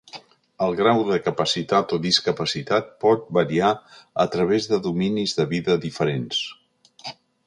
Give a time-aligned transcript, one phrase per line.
[0.67, 3.69] El grau de capacitat o discapacitat pot variar
[4.23, 6.41] a través de dominis de vida diferents.